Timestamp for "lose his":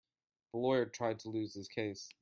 1.29-1.67